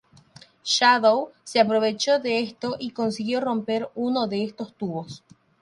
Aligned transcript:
Shadow 0.63 1.29
se 1.43 1.59
aprovechó 1.59 2.17
de 2.17 2.39
esto 2.39 2.75
y 2.79 2.89
consiguió 2.89 3.39
romper 3.39 3.89
uno 3.93 4.25
de 4.25 4.43
estos 4.43 4.73
tubos. 4.73 5.23